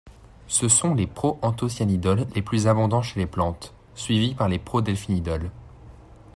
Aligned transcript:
Ce 0.47 0.67
sont 0.67 0.95
les 0.95 1.05
proanthocyanidols 1.05 2.25
les 2.33 2.41
plus 2.41 2.65
abondants 2.65 3.03
chez 3.03 3.19
les 3.19 3.27
plantes, 3.27 3.75
suivis 3.93 4.33
par 4.33 4.49
les 4.49 4.57
prodelphinidols. 4.57 5.51